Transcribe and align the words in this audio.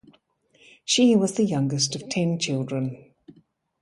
She 0.83 1.15
was 1.15 1.35
the 1.35 1.43
youngest 1.45 1.95
of 1.95 2.09
ten 2.09 2.39
children. 2.39 3.13